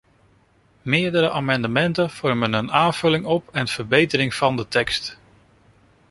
Meerdere 0.81 1.29
amendementen 1.31 2.09
vormen 2.09 2.53
een 2.53 2.71
aanvulling 2.71 3.25
op 3.25 3.49
en 3.55 3.67
verbetering 3.67 4.33
van 4.33 4.55
de 4.55 4.67
tekst. 4.67 5.17